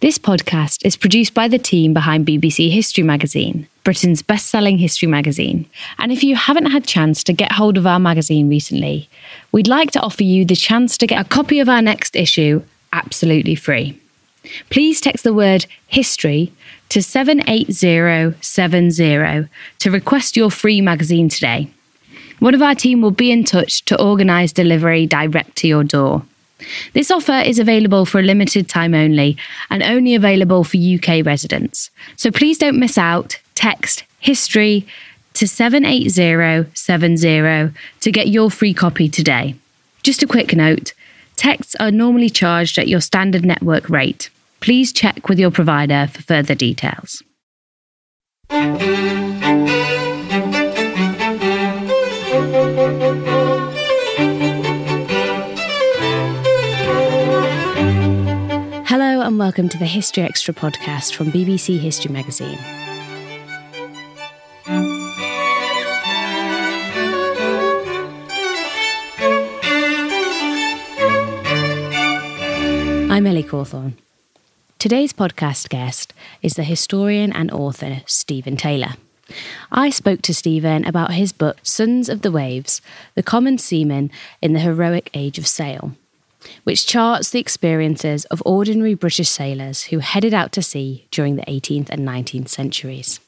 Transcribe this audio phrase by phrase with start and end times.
[0.00, 5.08] this podcast is produced by the team behind BBC History Magazine, Britain's best selling history
[5.08, 5.64] magazine.
[5.98, 9.08] And if you haven't had chance to get hold of our magazine recently,
[9.52, 12.62] we'd like to offer you the chance to get a copy of our next issue
[12.92, 13.98] absolutely free.
[14.68, 16.52] Please text the word history
[16.90, 19.48] to 78070
[19.78, 21.70] to request your free magazine today.
[22.38, 26.22] One of our team will be in touch to organise delivery direct to your door.
[26.94, 29.36] This offer is available for a limited time only
[29.70, 31.90] and only available for UK residents.
[32.16, 33.40] So please don't miss out.
[33.54, 34.86] Text history
[35.34, 39.54] to 78070 to get your free copy today.
[40.02, 40.92] Just a quick note
[41.36, 44.30] texts are normally charged at your standard network rate.
[44.60, 47.22] Please check with your provider for further details.
[59.36, 62.58] And welcome to the History Extra podcast from BBC History Magazine.
[73.10, 73.92] I'm Ellie Cawthorne.
[74.78, 78.94] Today's podcast guest is the historian and author Stephen Taylor.
[79.70, 82.80] I spoke to Stephen about his book Sons of the Waves
[83.14, 84.10] The Common Seamen
[84.40, 85.92] in the Heroic Age of Sail
[86.64, 91.42] which charts the experiences of ordinary British sailors who headed out to sea during the
[91.42, 93.20] 18th and 19th centuries.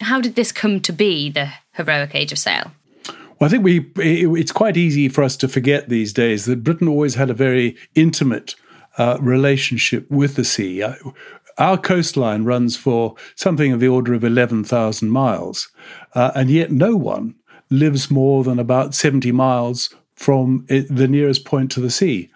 [0.00, 2.72] How did this come to be, the heroic age of sail?
[3.38, 6.88] Well, I think we it's quite easy for us to forget these days that Britain
[6.88, 8.54] always had a very intimate
[8.98, 10.82] uh, relationship with the sea.
[10.82, 10.94] Uh,
[11.58, 15.68] our coastline runs for something of the order of 11,000 miles,
[16.14, 17.34] uh, and yet no one
[17.68, 19.90] lives more than about 70 miles
[20.22, 22.30] from it, the nearest point to the sea.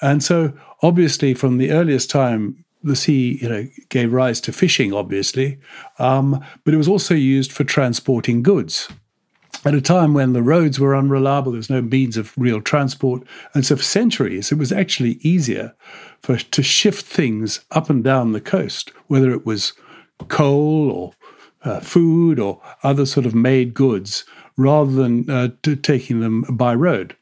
[0.00, 0.52] And so,
[0.82, 5.58] obviously, from the earliest time, the sea, you know, gave rise to fishing, obviously,
[5.98, 8.88] um, but it was also used for transporting goods.
[9.64, 13.22] At a time when the roads were unreliable, there was no means of real transport,
[13.54, 15.74] and so for centuries it was actually easier
[16.20, 19.72] for to shift things up and down the coast, whether it was
[20.26, 21.12] coal or
[21.64, 24.24] uh, food or other sort of made goods,
[24.56, 25.48] rather than uh,
[25.82, 27.16] taking them by road.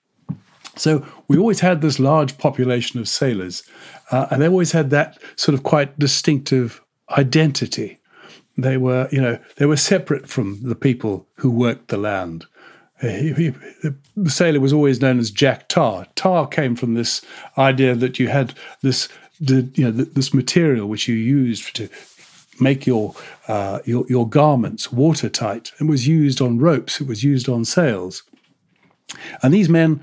[0.77, 3.63] So we always had this large population of sailors,
[4.11, 6.81] uh, and they always had that sort of quite distinctive
[7.19, 7.99] identity.
[8.57, 12.47] They were, you know, they were separate from the people who worked the land.
[13.01, 13.53] he, he,
[14.17, 16.07] the sailor was always known as Jack Tar.
[16.15, 17.23] Tar came from this
[17.57, 19.09] idea that you had this,
[19.39, 21.89] you know, this material which you used to
[22.61, 23.15] make your,
[23.49, 25.73] uh, your your garments watertight.
[25.81, 27.01] It was used on ropes.
[27.01, 28.23] It was used on sails.
[29.43, 30.03] And these men,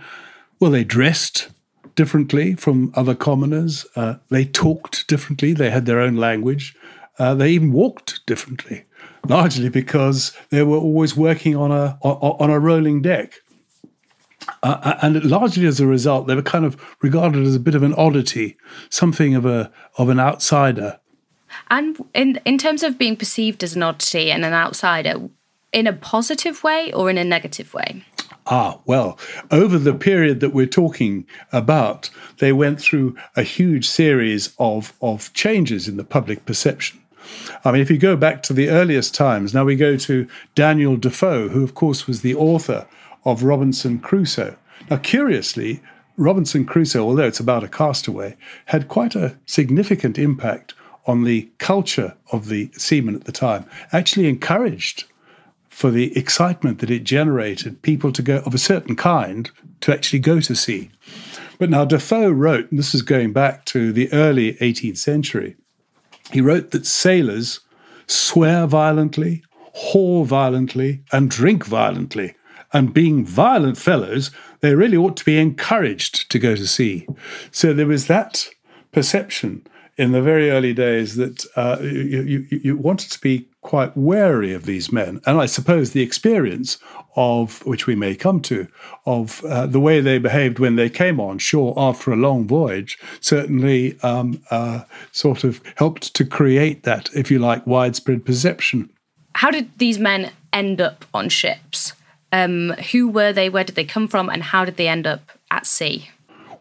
[0.60, 1.50] well, they dressed
[1.96, 3.86] differently from other commoners.
[3.96, 5.54] Uh, they talked differently.
[5.54, 6.76] They had their own language.
[7.20, 8.86] Uh, they even walked differently
[9.28, 13.34] largely because they were always working on a on a rolling deck.
[14.64, 17.76] Uh, uh, and largely as a result, they were kind of regarded as a bit
[17.76, 18.58] of an oddity,
[18.90, 21.00] something of a of an outsider.
[21.70, 25.30] And in in terms of being perceived as an oddity and an outsider,
[25.74, 28.06] in a positive way or in a negative way?
[28.50, 29.20] Ah, well,
[29.52, 35.34] over the period that we're talking about, they went through a huge series of, of
[35.34, 37.02] changes in the public perception.
[37.66, 40.96] I mean, if you go back to the earliest times, now we go to Daniel
[40.96, 42.88] Defoe, who, of course, was the author
[43.26, 44.56] of Robinson Crusoe.
[44.90, 45.82] Now, curiously,
[46.16, 50.74] Robinson Crusoe, although it's about a castaway, had quite a significant impact
[51.06, 55.04] on the culture of the seamen at the time, actually encouraged
[55.78, 60.18] for the excitement that it generated people to go of a certain kind to actually
[60.18, 60.90] go to sea.
[61.60, 65.56] But now Defoe wrote, and this is going back to the early 18th century,
[66.32, 67.60] he wrote that sailors
[68.08, 69.44] swear violently,
[69.94, 72.34] whore violently, and drink violently.
[72.74, 74.32] And being violent fellows,
[74.62, 77.06] they really ought to be encouraged to go to sea.
[77.52, 78.50] So there was that
[78.92, 83.98] perception in the very early days that uh, you, you, you, wanted to be quite
[83.98, 85.20] wary of these men.
[85.26, 86.78] And I suppose the experience
[87.16, 88.68] of, which we may come to,
[89.06, 93.00] of uh, the way they behaved when they came on shore after a long voyage
[93.20, 98.92] certainly um, uh, sort of helped to create that, if you like, widespread perception.
[99.34, 101.94] How did these men end up on ships?
[102.32, 103.50] Um, who were they?
[103.50, 104.30] Where did they come from?
[104.30, 106.10] And how did they end up at sea?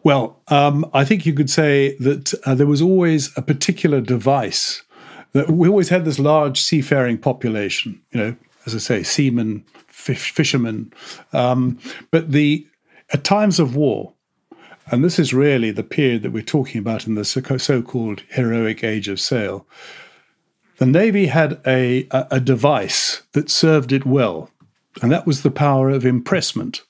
[0.07, 4.81] Well, um, I think you could say that uh, there was always a particular device
[5.33, 8.01] that we always had this large seafaring population.
[8.11, 10.93] You know, as I say, seamen, fish, fishermen,
[11.33, 11.77] um,
[12.09, 12.65] but the
[13.11, 14.13] at times of war,
[14.89, 19.09] and this is really the period that we're talking about in the so-called heroic age
[19.09, 19.67] of sail.
[20.77, 24.51] The navy had a, a device that served it well,
[25.01, 26.83] and that was the power of impressment.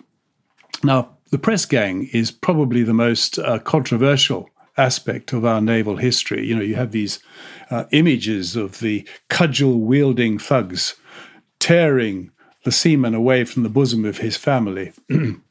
[0.83, 6.45] Now, the press gang is probably the most uh, controversial aspect of our naval history.
[6.45, 7.19] You know, you have these
[7.69, 10.95] uh, images of the cudgel wielding thugs
[11.59, 12.31] tearing
[12.63, 14.93] the seaman away from the bosom of his family.
[15.09, 15.41] and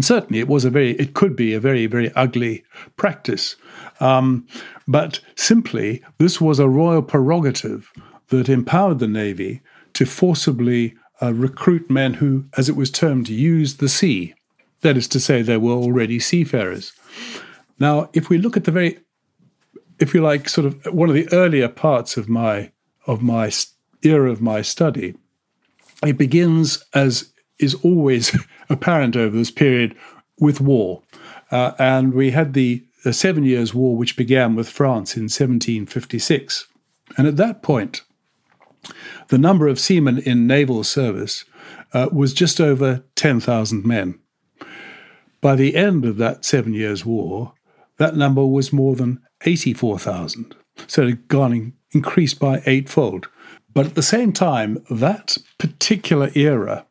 [0.00, 2.64] certainly it was a very, it could be a very, very ugly
[2.96, 3.56] practice.
[4.00, 4.46] Um,
[4.88, 7.92] but simply, this was a royal prerogative
[8.28, 9.60] that empowered the Navy
[9.94, 14.34] to forcibly uh, recruit men who, as it was termed, used the sea
[14.80, 16.92] that is to say, there were already seafarers.
[17.78, 18.98] Now, if we look at the very,
[19.98, 22.72] if you like, sort of one of the earlier parts of my
[23.06, 23.50] of my
[24.02, 25.14] era of my study,
[26.04, 28.36] it begins as is always
[28.68, 29.96] apparent over this period
[30.38, 31.02] with war,
[31.50, 36.66] uh, and we had the, the Seven Years' War, which began with France in 1756,
[37.16, 38.02] and at that point,
[39.28, 41.44] the number of seamen in naval service
[41.92, 44.18] uh, was just over ten thousand men.
[45.40, 47.52] By the end of that Seven Years' War,
[47.98, 50.54] that number was more than 84,000.
[50.86, 53.28] So it had gone increased by eightfold.
[53.72, 56.86] But at the same time, that particular era,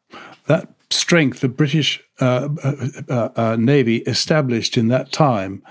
[0.48, 2.76] that strength the British uh, uh,
[3.10, 5.64] uh, uh Navy established in that time,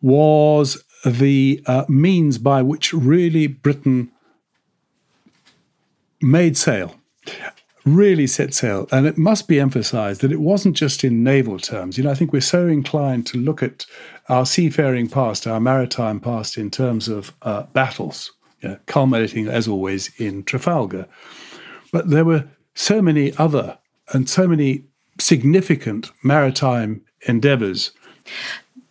[0.00, 4.10] was the uh, means by which really Britain
[6.20, 6.94] made sail
[7.96, 8.88] really set sail.
[8.90, 11.98] And it must be emphasized that it wasn't just in naval terms.
[11.98, 13.86] You know, I think we're so inclined to look at
[14.28, 19.68] our seafaring past, our maritime past, in terms of uh, battles, you know, culminating, as
[19.68, 21.06] always, in Trafalgar.
[21.92, 23.78] But there were so many other
[24.12, 24.84] and so many
[25.18, 27.92] significant maritime endeavors.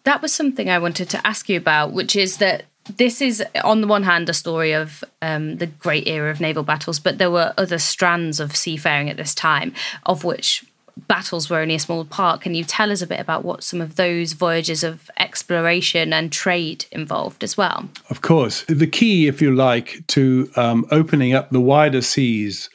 [0.03, 2.63] That was something I wanted to ask you about, which is that
[2.95, 6.63] this is on the one hand a story of um, the great era of naval
[6.63, 9.73] battles, but there were other strands of seafaring at this time,
[10.05, 10.65] of which
[11.07, 12.41] battles were only a small part.
[12.41, 16.31] Can you tell us a bit about what some of those voyages of exploration and
[16.31, 17.89] trade involved as well?
[18.09, 18.63] Of course.
[18.67, 22.69] The key, if you like, to um, opening up the wider seas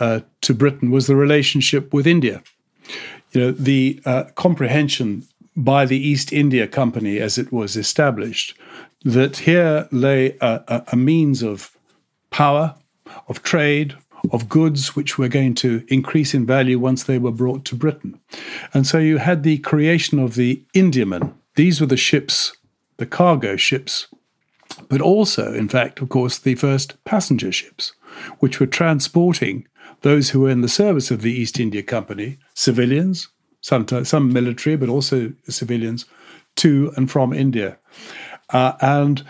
[0.00, 2.42] uh, to Britain was the relationship with India.
[3.32, 8.54] You know, the uh, comprehension by the East India Company as it was established
[9.06, 11.70] that here lay a, a, a means of
[12.30, 12.74] power,
[13.28, 13.96] of trade,
[14.32, 18.18] of goods which were going to increase in value once they were brought to Britain.
[18.74, 21.32] And so you had the creation of the Indiaman.
[21.54, 22.56] These were the ships,
[22.96, 24.08] the cargo ships,
[24.88, 27.92] but also, in fact, of course, the first passenger ships,
[28.40, 29.68] which were transporting
[30.00, 33.28] those who were in the service of the East India Company, civilians,
[33.60, 36.06] sometimes some military, but also civilians,
[36.56, 37.78] to and from India.
[38.50, 39.24] Uh, and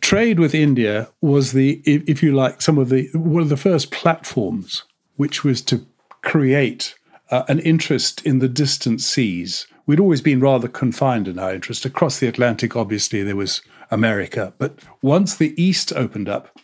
[0.00, 3.90] trade with India was the, if, you like, some of the one of the first
[3.90, 4.84] platforms
[5.16, 5.86] which was to
[6.22, 6.94] create
[7.30, 9.66] uh, an interest in the distant seas.
[9.86, 11.84] We'd always been rather confined in our interest.
[11.84, 14.54] Across the Atlantic, obviously, there was America.
[14.58, 16.58] But once the East opened up,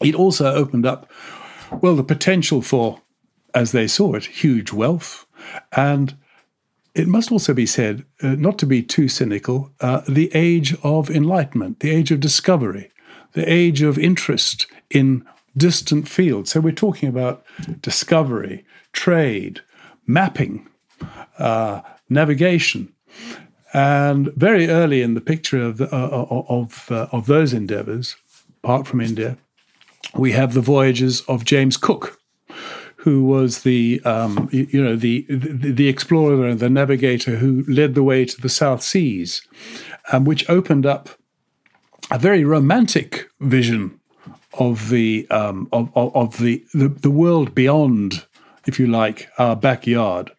[0.00, 1.10] it also opened up,
[1.80, 3.00] well, the potential for,
[3.54, 5.26] as they saw it, huge wealth.
[5.72, 6.16] And
[6.94, 11.10] it must also be said, uh, not to be too cynical, uh, the age of
[11.10, 12.90] enlightenment, the age of discovery,
[13.32, 15.24] the age of interest in
[15.56, 16.50] distant fields.
[16.50, 17.44] So we're talking about
[17.80, 19.60] discovery, trade,
[20.06, 20.68] mapping,
[21.38, 22.92] uh, navigation.
[23.72, 28.16] And very early in the picture of the, uh, uh of uh, of those endeavors,
[28.62, 29.38] apart from India,
[30.14, 32.20] we have the voyages of James Cook,
[33.02, 37.96] who was the um, you know the, the, the explorer and the navigator who led
[37.96, 39.42] the way to the South Seas,
[40.12, 41.10] um, which opened up
[42.12, 43.98] a very romantic vision
[44.54, 48.24] of the um, of, of, of the, the the world beyond,
[48.66, 50.30] if you like, our backyard.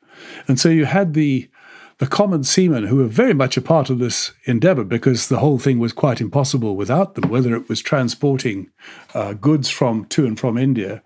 [0.47, 1.49] And so you had the
[1.97, 5.59] the common seamen who were very much a part of this endeavor because the whole
[5.59, 8.71] thing was quite impossible without them, whether it was transporting
[9.13, 11.03] uh, goods from to and from India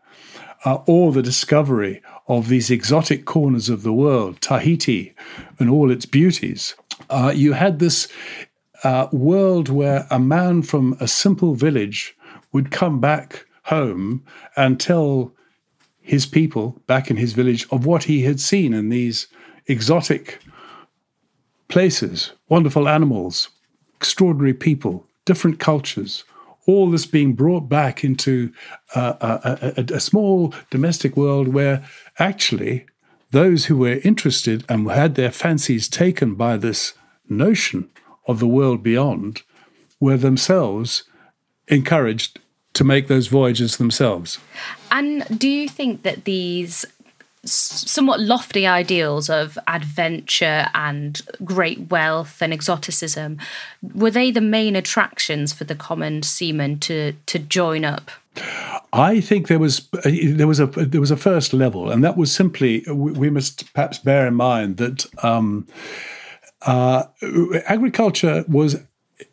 [0.66, 5.14] uh, or the discovery of these exotic corners of the world, Tahiti
[5.60, 6.76] and all its beauties.
[7.10, 8.08] Uh, you had this
[8.84, 12.16] uh, world where a man from a simple village
[12.52, 14.24] would come back home
[14.56, 15.34] and tell
[16.02, 19.28] his people back in his village of what he had seen in these
[19.68, 20.40] exotic
[21.68, 23.50] places, wonderful animals,
[23.96, 26.24] extraordinary people, different cultures,
[26.67, 28.51] all this being brought back into
[28.93, 31.83] uh, a, a, a, small domestic world where
[32.19, 32.86] actually
[33.31, 36.93] those who were interested and had their fancies taken by this
[37.29, 37.89] notion
[38.27, 39.41] of the world beyond
[40.00, 41.03] were themselves
[41.67, 42.39] encouraged
[42.74, 44.38] to make those voyages themselves.
[44.91, 46.86] And do you think that these
[47.51, 53.38] somewhat lofty ideals of adventure and great wealth and exoticism
[53.94, 58.12] were they the main attractions for the common seaman to to join up?
[58.94, 62.34] I think there was there was a there was a first level, and that was
[62.34, 65.68] simply we must perhaps bear in mind that um,
[66.63, 67.06] uh,
[67.66, 68.82] agriculture was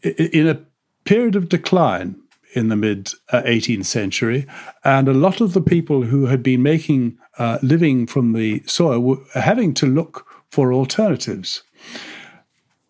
[0.02, 0.60] in a
[1.04, 2.16] period of decline
[2.54, 4.46] in the mid 18th uh, century,
[4.84, 9.00] and a lot of the people who had been making uh, living from the soil
[9.00, 11.62] were having to look for alternatives.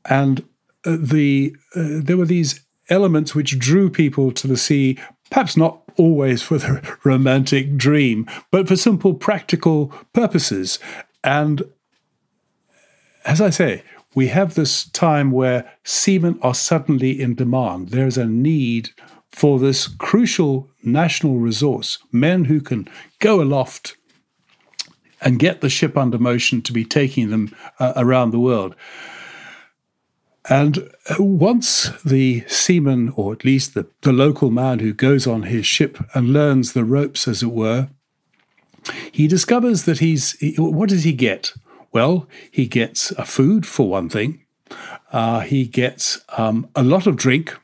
[0.05, 0.41] And
[0.85, 4.99] uh, the uh, there were these elements which drew people to the sea,
[5.31, 10.79] perhaps not always for the romantic dream, but for simple practical purposes.
[11.23, 11.63] And
[13.25, 13.83] as I say,
[14.15, 17.89] we have this time where seamen are suddenly in demand.
[17.89, 18.91] There's a need
[19.35, 22.89] for this crucial national resource, men who can
[23.19, 23.97] go aloft
[25.21, 28.77] and get the ship under motion to be taking them uh, around the world.
[30.49, 35.45] And uh, once the seaman, or at least the, the local man who goes on
[35.45, 37.89] his ship and learns the ropes, as it were,
[39.11, 40.33] he discovers that he's.
[40.39, 41.55] He, what does he get?
[41.91, 44.45] Well, he gets a food, for one thing.
[45.13, 47.57] Uh, he gets um, a lot of drink,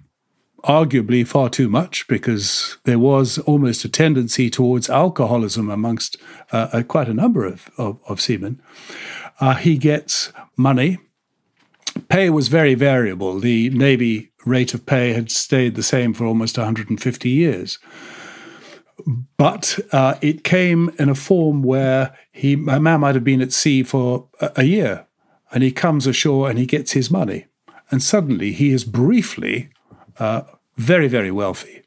[0.65, 6.17] arguably far too much because there was almost a tendency towards alcoholism amongst
[6.53, 8.61] uh, uh, quite a number of, of, of seamen.
[9.41, 10.99] Uh, he gets money.
[12.09, 13.41] Pay was very variable.
[13.41, 17.79] The Navy rate of pay had stayed the same for almost 150 years.
[19.37, 23.53] But uh, it came in a form where he, a man might have been at
[23.53, 25.07] sea for a, a year
[25.53, 27.47] and he comes ashore and he gets his money.
[27.91, 29.71] And suddenly he is briefly
[30.21, 30.43] uh,
[30.77, 31.83] very, very wealthy.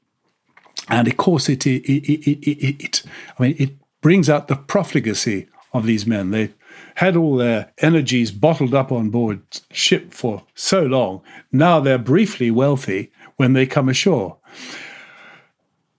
[0.89, 3.03] And of course, it, it, it, it,
[3.39, 3.71] I mean, it
[4.01, 6.31] brings out the profligacy of these men.
[6.31, 6.53] They've
[6.95, 11.21] had all their energies bottled up on board ship for so long.
[11.51, 14.37] Now they're briefly wealthy when they come ashore.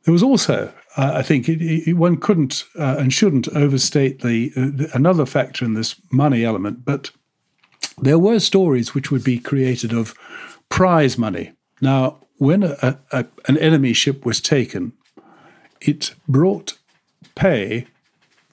[0.04, 4.52] There was also, uh, I think, it, it, one couldn't uh, and shouldn't overstate the,
[4.56, 7.10] uh, the, another factor in this money element, but
[7.96, 10.14] there were stories which would be created of
[10.68, 11.52] prize money.
[11.80, 14.92] Now, when a, a, an enemy ship was taken,
[15.80, 16.78] it brought
[17.34, 17.86] pay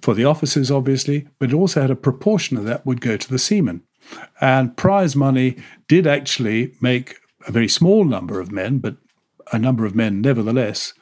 [0.01, 3.29] for the officers, obviously, but it also had a proportion of that would go to
[3.29, 3.83] the seamen.
[4.39, 5.57] And prize money
[5.87, 7.15] did actually make
[7.47, 8.97] a very small number of men, but
[9.51, 10.93] a number of men nevertheless,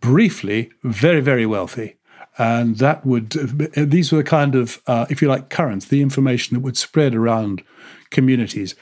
[0.00, 1.96] briefly very, very wealthy.
[2.38, 3.30] And that would,
[3.76, 7.14] these were the kind of, uh, if you like, currents, the information that would spread
[7.14, 7.62] around
[8.10, 8.74] communities.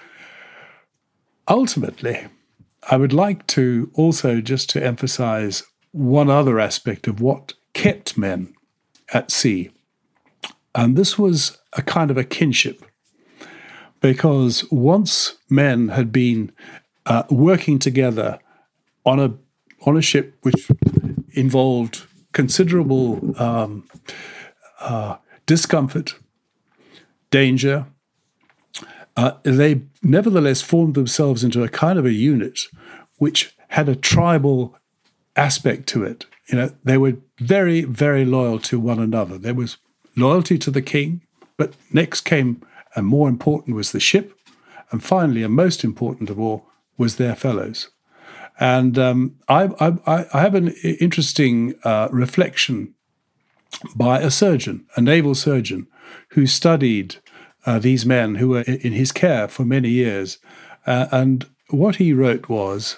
[1.49, 2.27] Ultimately,
[2.91, 8.55] I would like to also just to emphasize one other aspect of what kept men
[9.13, 9.71] at sea.
[10.75, 12.85] And this was a kind of a kinship,
[14.01, 16.53] because once men had been
[17.07, 18.39] uh, working together
[19.05, 19.35] on a
[19.87, 20.69] on a ship which
[21.33, 23.89] involved considerable um,
[24.81, 25.17] uh,
[25.47, 26.15] discomfort,
[27.31, 27.87] danger,
[29.19, 32.61] uh, they nevertheless formed themselves into a kind of a unit
[33.17, 34.77] which had a tribal
[35.35, 36.25] aspect to it.
[36.47, 39.37] You know, they were very, very loyal to one another.
[39.37, 39.79] There was
[40.15, 41.23] loyalty to the king,
[41.57, 42.63] but next came,
[42.95, 44.39] and more important, was the ship.
[44.93, 47.89] And finally, and most important of all, was their fellows.
[48.61, 50.69] And um, I, I, I, have an
[51.01, 52.95] interesting uh, reflection
[53.97, 55.89] by a surgeon, a naval surgeon,
[56.31, 57.17] who studied
[57.69, 60.39] uh, these men who were in his care for many years.
[60.87, 62.97] Uh, and what he wrote was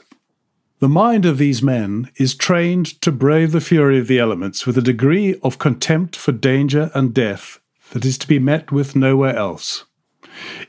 [0.79, 4.79] The mind of these men is trained to brave the fury of the elements with
[4.79, 7.59] a degree of contempt for danger and death
[7.91, 9.87] that is to be met with nowhere else.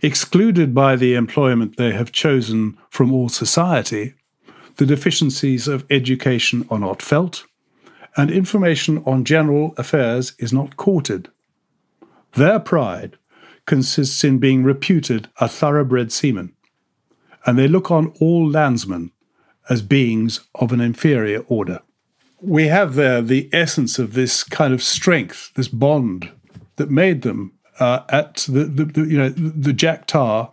[0.02, 4.16] Excluded by the employment they have chosen from all society,
[4.78, 7.46] the deficiencies of education are not felt,
[8.18, 11.30] and information on general affairs is not courted.
[12.34, 13.18] Their pride
[13.72, 16.54] consists in being reputed a thoroughbred seaman,
[17.46, 19.12] and they look on all landsmen
[19.70, 21.80] as beings of an inferior order.
[22.42, 26.30] We have there the essence of this kind of strength, this bond
[26.76, 30.52] that made them uh, at the, the, the, you know the Jack Tar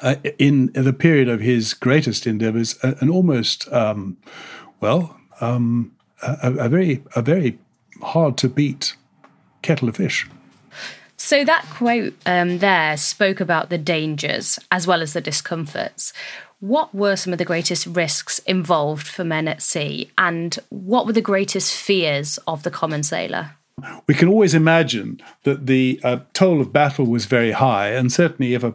[0.00, 4.16] uh, in the period of his greatest endeavors, an almost, um,
[4.80, 7.58] well, um, a, a, very, a very
[8.00, 8.96] hard to beat
[9.60, 10.26] kettle of fish.
[11.24, 16.12] So that quote um, there spoke about the dangers as well as the discomforts.
[16.60, 21.14] What were some of the greatest risks involved for men at sea, and what were
[21.14, 23.52] the greatest fears of the common sailor?
[24.06, 28.52] We can always imagine that the uh, toll of battle was very high, and certainly
[28.52, 28.74] if a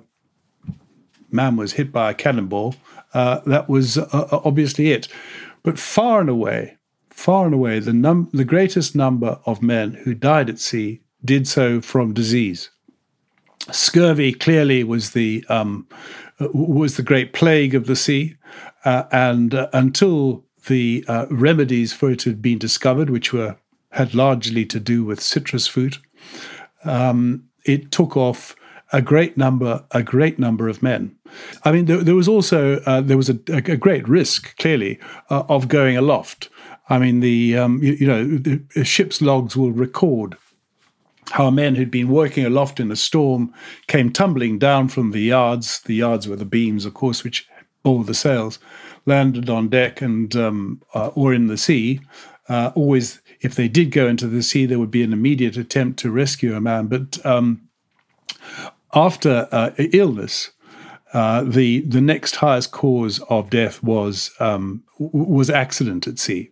[1.29, 2.73] man was hit by a cannonball,
[3.13, 5.07] uh, that was uh, uh, obviously it.
[5.61, 6.77] But far and away,
[7.11, 11.47] far and away, the, num- the greatest number of men who died at sea did
[11.47, 12.69] so from disease.
[13.71, 15.87] Scurvy clearly was the um,
[16.39, 18.35] uh, was the great plague of the sea,
[18.85, 23.57] uh, and uh, until the uh, remedies for it had been discovered, which were
[23.91, 25.99] had largely to do with citrus fruit,
[26.83, 28.55] um, it took off
[28.91, 31.15] a great number, a great number of men.
[31.63, 35.43] I mean, there, there was also uh, there was a, a, great risk, clearly, uh,
[35.47, 36.49] of going aloft.
[36.89, 40.37] I mean, the um, you, you, know the ship's logs will record
[41.31, 43.53] how men who'd been working aloft in a storm
[43.87, 45.81] came tumbling down from the yards.
[45.81, 47.47] The yards were the beams, of course, which
[47.83, 48.59] bore the sails.
[49.05, 52.01] Landed on deck and um, uh, or in the sea.
[52.47, 55.99] Uh, always, if they did go into the sea, there would be an immediate attempt
[55.99, 56.87] to rescue a man.
[56.87, 57.69] But um,
[58.93, 60.51] after uh, illness,
[61.13, 66.51] uh, the the next highest cause of death was um, was accident at sea,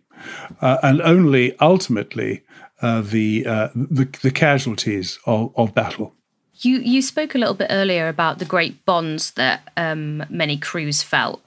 [0.60, 2.42] uh, and only ultimately
[2.80, 6.14] uh, the, uh, the, the casualties of, of battle.
[6.60, 11.04] You you spoke a little bit earlier about the great bonds that um, many crews
[11.04, 11.40] felt,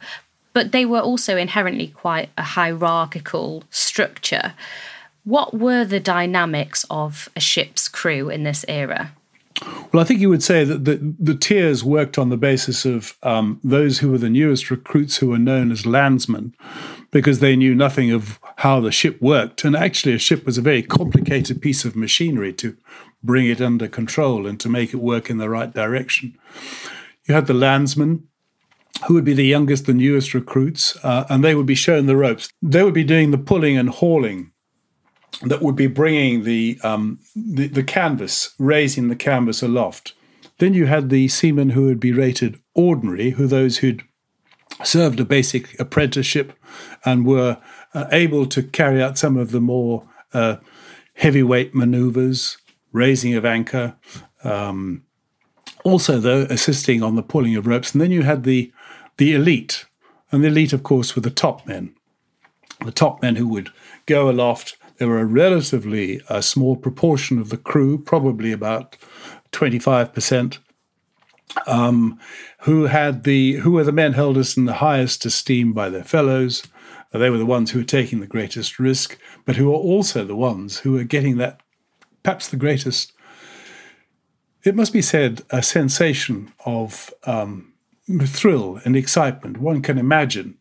[0.53, 4.53] but they were also inherently quite a hierarchical structure.
[5.25, 9.11] What were the dynamics of a ship's crew in this era?
[9.91, 13.15] Well, I think you would say that the, the tiers worked on the basis of
[13.21, 16.55] um, those who were the newest recruits who were known as landsmen
[17.11, 19.63] because they knew nothing of how the ship worked.
[19.63, 22.77] And actually, a ship was a very complicated piece of machinery to
[23.23, 26.37] bring it under control and to make it work in the right direction.
[27.25, 28.27] You had the landsmen,
[29.05, 32.17] who would be the youngest, the newest recruits, uh, and they would be shown the
[32.17, 32.49] ropes.
[32.61, 34.51] They would be doing the pulling and hauling
[35.43, 40.13] that would be bringing the, um, the, the canvas, raising the canvas aloft.
[40.59, 44.03] Then you had the seamen who would be rated ordinary, who those who'd
[44.83, 46.53] served a basic apprenticeship
[47.05, 47.57] and were
[47.93, 50.57] uh, able to carry out some of the more uh,
[51.15, 52.57] heavyweight maneuvers,
[52.91, 53.95] raising of anchor,
[54.43, 55.03] um,
[55.83, 57.93] also though assisting on the pulling of ropes.
[57.93, 58.71] And then you had the
[59.17, 59.85] the elite,
[60.31, 61.93] and the elite, of course, were the top men,
[62.83, 63.69] the top men who would
[64.05, 64.77] go aloft.
[64.97, 68.97] There were a relatively uh, small proportion of the crew, probably about
[69.51, 70.59] 25%,
[71.67, 72.19] um,
[72.61, 76.03] who had the who were the men held as in the highest esteem by their
[76.03, 76.63] fellows.
[77.11, 80.35] They were the ones who were taking the greatest risk, but who were also the
[80.35, 81.59] ones who were getting that
[82.23, 83.11] perhaps the greatest.
[84.63, 87.73] It must be said, a sensation of um,
[88.21, 89.57] thrill and excitement.
[89.57, 90.57] One can imagine,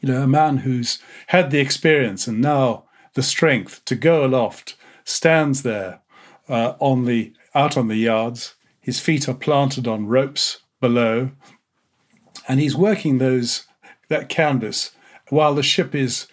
[0.00, 4.76] you know, a man who's had the experience and now the strength to go aloft
[5.04, 6.00] stands there
[6.48, 8.54] uh, on the out on the yards.
[8.82, 11.30] His feet are planted on ropes below,
[12.48, 13.66] and he's working those
[14.08, 14.90] that canvas
[15.28, 16.26] while the ship is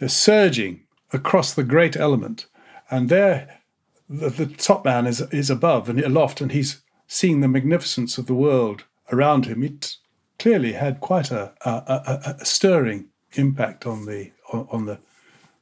[0.00, 2.46] uh, surging across the great element.
[2.90, 3.60] And there,
[4.08, 8.26] the, the top man is is above and aloft, and he's seeing the magnificence of
[8.26, 9.62] the world around him.
[9.62, 9.96] It
[10.38, 15.00] clearly had quite a, a, a, a stirring impact on the on, on the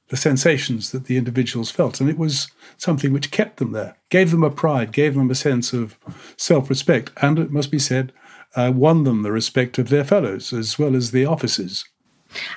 [0.08, 2.00] the sensations that the individuals felt.
[2.00, 5.34] And it was something which kept them there, gave them a pride, gave them a
[5.34, 5.98] sense of
[6.36, 8.12] self respect, and it must be said,
[8.54, 11.84] uh, won them the respect of their fellows as well as the officers.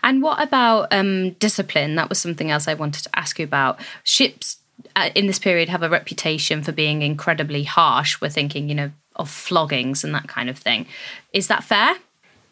[0.03, 1.95] And what about um, discipline?
[1.95, 3.79] That was something else I wanted to ask you about.
[4.03, 4.57] Ships
[4.95, 8.19] uh, in this period have a reputation for being incredibly harsh.
[8.21, 10.85] We're thinking, you know, of floggings and that kind of thing.
[11.33, 11.97] Is that fair?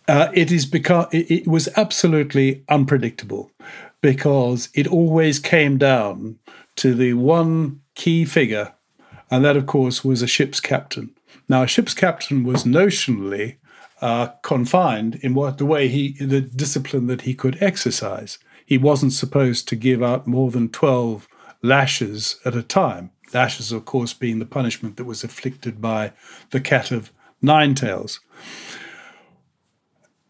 [0.07, 3.51] Uh, it is because it, it was absolutely unpredictable
[4.01, 6.39] because it always came down
[6.77, 8.73] to the one key figure,
[9.29, 11.11] and that, of course, was a ship's captain.
[11.49, 13.57] Now, a ship's captain was notionally
[14.01, 18.37] uh, confined in what the way he, the discipline that he could exercise.
[18.65, 21.27] He wasn't supposed to give out more than 12
[21.63, 23.11] lashes at a time.
[23.33, 26.13] Lashes, of course, being the punishment that was inflicted by
[26.51, 28.19] the cat of nine tails.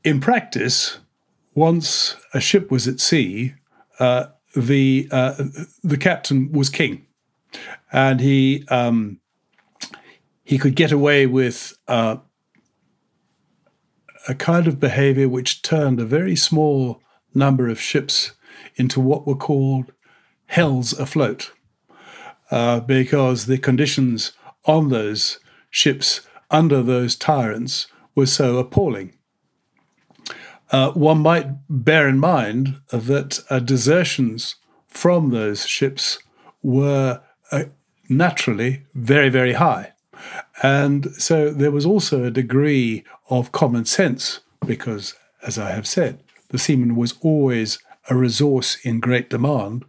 [0.04, 1.00] In practice,
[1.58, 3.56] once a ship was at sea,
[4.00, 5.34] uh, the uh,
[5.84, 7.08] the captain was king,
[7.92, 9.20] and he um,
[10.44, 12.18] he could get away with uh,
[14.28, 17.02] a kind of behavior which turned a very small
[17.34, 18.34] number of ships
[18.76, 19.92] into what were called
[20.46, 21.54] hells afloat,
[22.52, 24.34] uh, because the conditions
[24.66, 25.40] on those
[25.72, 29.17] ships under those tyrants were so appalling.
[30.70, 34.56] Uh, one might bear in mind that uh, desertions
[34.88, 36.20] from those ships
[36.62, 37.64] were uh,
[38.10, 39.94] naturally very, very high.
[40.62, 45.14] And so there was also a degree of common sense because,
[45.46, 49.86] as I have said, the seaman was always a resource in great demand,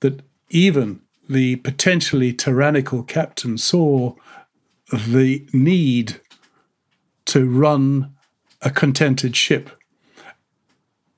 [0.00, 4.14] that even the potentially tyrannical captain saw
[4.90, 6.20] the need
[7.26, 8.14] to run
[8.62, 9.77] a contented ship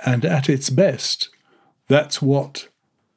[0.04, 1.28] and at its best,
[1.88, 2.68] that's what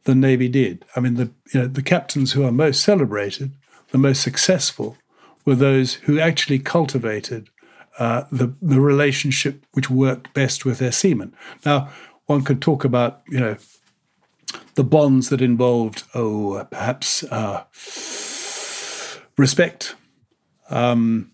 [0.04, 0.86] the Navy did.
[0.96, 3.52] I mean, the, you know, the captains who are most celebrated,
[3.92, 4.98] the most successful,
[5.46, 7.50] were those who actually cultivated
[8.00, 11.34] uh, the, the relationship which worked best with their seamen.
[11.66, 11.90] Now,
[12.26, 13.58] one could talk about, you know,
[14.76, 17.64] the bonds that involved, oh, perhaps uh,
[19.38, 19.96] respect.
[20.70, 21.32] Um,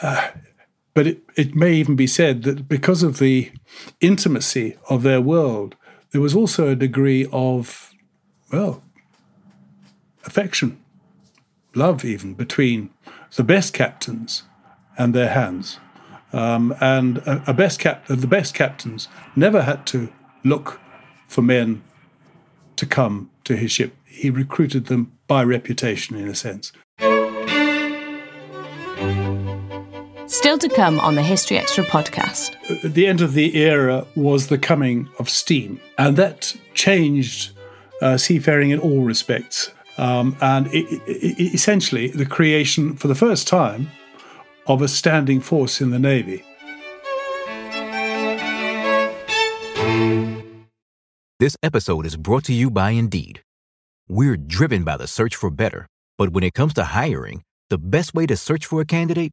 [0.00, 0.28] uh,
[0.98, 3.52] but it, it may even be said that because of the
[4.00, 5.76] intimacy of their world,
[6.10, 7.94] there was also a degree of,
[8.50, 8.82] well,
[10.26, 10.82] affection,
[11.72, 12.90] love even between
[13.36, 14.42] the best captains
[14.98, 15.78] and their hands.
[16.32, 19.06] Um, and a, a best cap- the best captains
[19.36, 20.80] never had to look
[21.28, 21.84] for men
[22.74, 23.94] to come to his ship.
[24.04, 26.72] He recruited them by reputation, in a sense.
[30.38, 32.54] Still to come on the History Extra podcast.
[32.94, 37.58] The end of the era was the coming of steam, and that changed
[38.00, 39.72] uh, seafaring in all respects.
[39.96, 43.90] Um, and it, it, essentially, the creation for the first time
[44.68, 46.44] of a standing force in the Navy.
[51.40, 53.42] This episode is brought to you by Indeed.
[54.08, 58.14] We're driven by the search for better, but when it comes to hiring, the best
[58.14, 59.32] way to search for a candidate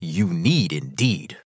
[0.00, 1.38] You need Indeed.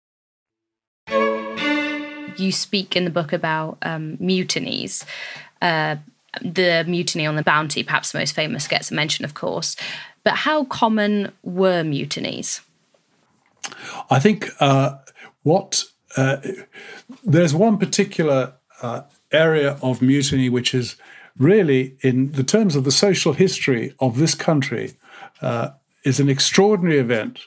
[2.36, 5.04] You speak in the book about um, mutinies.
[5.60, 5.96] Uh,
[6.40, 9.76] the mutiny on the Bounty, perhaps the most famous, gets a mention, of course.
[10.24, 12.60] But how common were mutinies?
[14.10, 14.98] I think uh,
[15.42, 15.84] what
[16.16, 16.38] uh,
[17.24, 20.96] there's one particular uh, area of mutiny which is
[21.36, 24.94] really, in the terms of the social history of this country,
[25.40, 25.70] uh,
[26.04, 27.40] is an extraordinary event,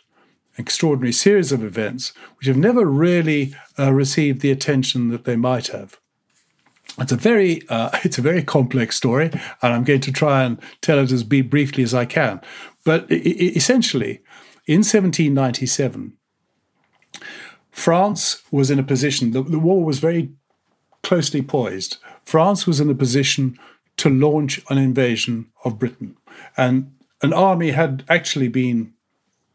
[0.58, 5.68] extraordinary series of events which have never really uh, received the attention that they might
[5.68, 6.00] have.
[7.00, 9.30] It's a very uh, it's a very complex story,
[9.62, 12.42] and I'm going to try and tell it as briefly as I can.
[12.84, 14.22] But essentially,
[14.68, 16.14] in 1797,
[17.72, 19.32] France was in a position.
[19.32, 20.32] The, the war was very
[21.04, 21.98] closely poised.
[22.26, 23.58] France was in a position
[23.98, 26.18] to launch an invasion of Britain,
[26.58, 28.94] and an army had actually been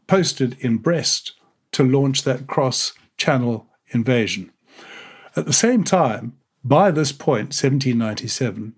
[0.06, 1.32] posted in Brest
[1.72, 4.52] to launch that cross-channel invasion.
[5.34, 8.74] At the same time, by this point, 1797,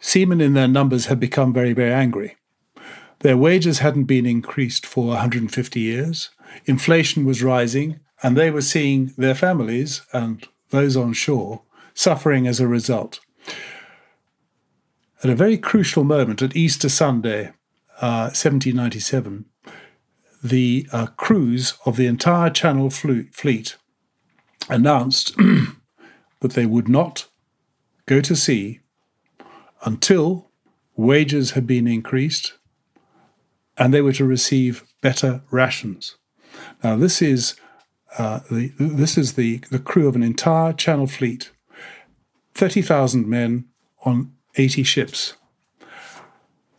[0.00, 2.36] seamen in their numbers had become very, very angry.
[3.20, 6.30] Their wages hadn't been increased for 150 years.
[6.64, 11.62] Inflation was rising, and they were seeing their families and those on shore
[11.94, 13.20] suffering as a result.
[15.24, 17.52] At a very crucial moment, at Easter Sunday,
[18.00, 19.46] uh, 1797,
[20.42, 23.76] the uh, crews of the entire Channel fleet
[24.68, 25.34] announced
[26.40, 27.26] that they would not
[28.06, 28.80] go to sea
[29.84, 30.50] until
[30.96, 32.54] wages had been increased
[33.76, 36.16] and they were to receive better rations.
[36.82, 37.56] Now, this is
[38.18, 41.50] uh, the this is the, the crew of an entire Channel fleet,
[42.54, 43.66] thirty thousand men
[44.04, 45.34] on eighty ships.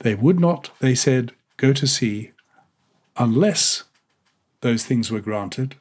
[0.08, 2.32] They would not, they said, go to sea
[3.18, 3.84] unless
[4.62, 5.76] those things were granted,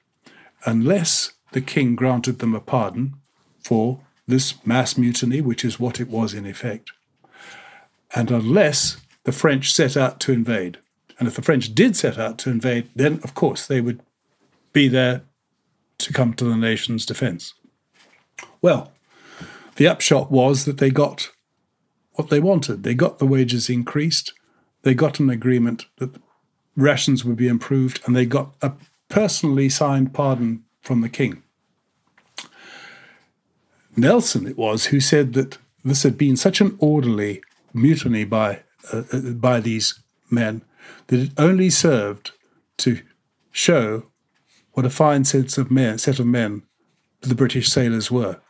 [0.65, 3.15] unless the king granted them a pardon
[3.61, 6.91] for this mass mutiny, which is what it was in effect,
[8.17, 10.79] and unless the French set out to invade.
[11.21, 14.01] And if the French did set out to invade, then of course they would
[14.73, 15.23] be there
[15.99, 17.55] to come to the nation's defense.
[18.61, 18.91] Well,
[19.77, 21.31] the upshot was that they got
[22.17, 22.83] what they wanted.
[22.83, 24.33] They got the wages increased,
[24.83, 26.21] they got an agreement that
[26.77, 28.73] rations would be improved, and they got a
[29.09, 31.43] personally signed pardon from the king.
[33.97, 39.03] Nelson, it was, who said that this had been such an orderly mutiny by, uh,
[39.13, 40.01] uh, by these
[40.31, 40.63] men
[41.07, 42.33] that it only served
[42.79, 43.01] to
[43.51, 44.07] show
[44.73, 46.63] what a fine sense of men, set of men
[47.21, 48.41] the British sailors were.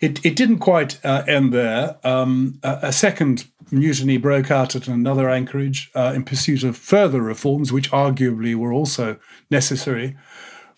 [0.00, 1.98] It, it didn't quite uh, end there.
[2.04, 7.20] Um, a, a, second mutiny broke out at another anchorage uh, in pursuit of further
[7.20, 9.18] reforms, which arguably were also
[9.50, 10.16] necessary.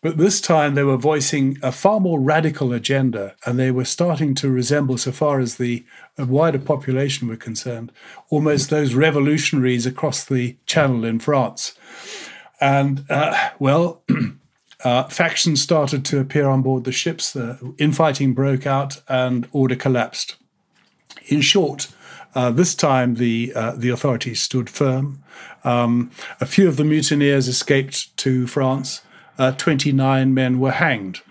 [0.02, 4.34] But this time they were voicing a far more radical agenda, and they were starting
[4.36, 5.84] to resemble, so far as the
[6.18, 7.90] wider population were concerned,
[8.30, 11.76] almost those revolutionaries across the Channel in France.
[12.60, 14.04] And, uh, well,
[14.84, 19.76] uh, factions started to appear on board the ships, the infighting broke out, and order
[19.76, 20.36] collapsed.
[21.26, 21.88] In short,
[22.34, 25.22] uh, this time the uh, the authorities stood firm.
[25.64, 26.10] Um,
[26.40, 29.02] a few of the mutineers escaped to France,
[29.38, 31.22] uh, 29 men were hanged.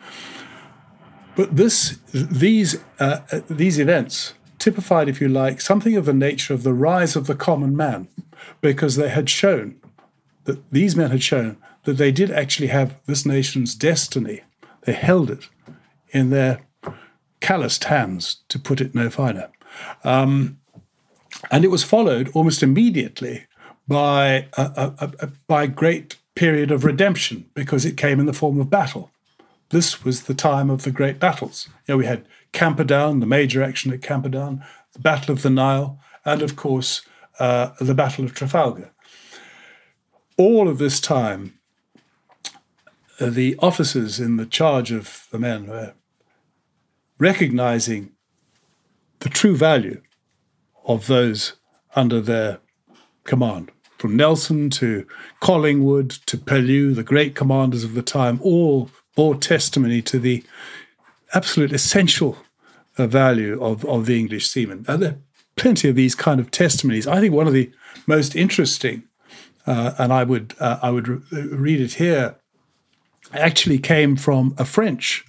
[1.36, 6.64] But this, these, uh, these events typified, if you like, something of the nature of
[6.64, 8.08] the rise of the common man,
[8.62, 9.76] because they had shown
[10.46, 14.42] that these men had shown that they did actually have this nation's destiny.
[14.82, 15.50] They held it
[16.10, 16.62] in their
[17.40, 19.50] calloused hands, to put it no finer.
[20.04, 20.60] Um,
[21.52, 23.46] and it was followed almost immediately
[23.88, 28.60] by a, a, a, by great period of redemption because it came in the form
[28.60, 29.12] of battle.
[29.70, 31.68] This was the time of the great battles.
[31.88, 36.00] You know, we had Camperdown, the major action at Camperdown, the Battle of the Nile,
[36.24, 37.02] and of course,
[37.40, 38.92] uh, the Battle of Trafalgar.
[40.38, 41.60] All of this time,
[43.20, 45.94] the officers in the charge of the men were
[47.18, 48.12] recognizing
[49.20, 50.02] the true value
[50.86, 51.54] of those
[51.96, 52.60] under their
[53.24, 55.08] command from Nelson to
[55.40, 60.44] Collingwood to Pellew, the great commanders of the time, all bore testimony to the
[61.34, 62.38] absolute essential
[62.98, 64.86] uh, value of, of the English seaman.
[64.88, 65.18] And there are
[65.56, 67.08] plenty of these kind of testimonies.
[67.08, 67.72] I think one of the
[68.06, 69.04] most interesting,
[69.66, 72.36] uh, and I would uh, I would re- read it here,
[73.34, 75.26] actually came from a French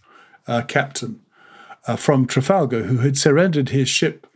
[0.47, 1.21] uh, captain
[1.87, 4.27] uh, from Trafalgar who had surrendered his ship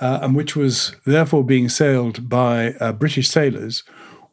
[0.00, 3.82] uh, and which was therefore being sailed by uh, British sailors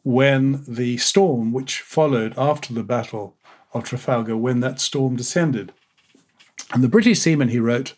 [0.02, 3.36] when the storm which followed after the Battle
[3.72, 5.72] of Trafalgar, when that storm descended.
[6.72, 7.94] And the British seamen, he wrote,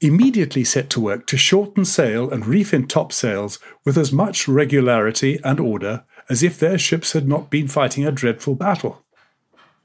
[0.00, 5.38] immediately set to work to shorten sail and reef in topsails with as much regularity
[5.44, 9.03] and order as if their ships had not been fighting a dreadful battle.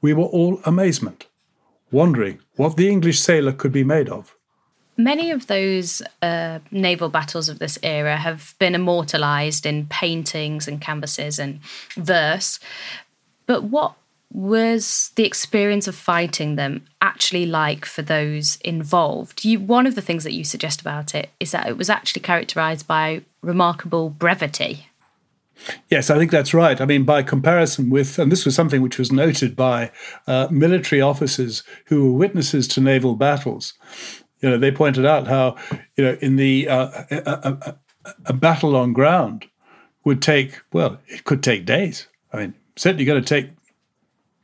[0.00, 1.26] We were all amazement,
[1.90, 4.34] wondering what the English sailor could be made of.
[4.96, 10.80] Many of those uh, naval battles of this era have been immortalized in paintings and
[10.80, 11.60] canvases and
[11.96, 12.60] verse.
[13.46, 13.94] But what
[14.32, 19.44] was the experience of fighting them actually like for those involved?
[19.44, 22.22] You, one of the things that you suggest about it is that it was actually
[22.22, 24.89] characterized by remarkable brevity.
[25.88, 26.80] Yes, I think that's right.
[26.80, 29.90] I mean, by comparison with, and this was something which was noted by
[30.26, 33.74] uh, military officers who were witnesses to naval battles.
[34.40, 35.56] You know, they pointed out how,
[35.96, 37.76] you know, in the uh, a, a,
[38.26, 39.46] a battle on ground
[40.04, 42.08] would take well, it could take days.
[42.32, 43.50] I mean, certainly going to take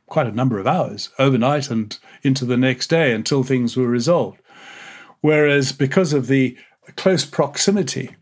[0.05, 4.39] quite a number of hours overnight and into the next day until things were resolved.
[5.21, 6.57] Whereas because of the
[6.95, 8.15] close proximity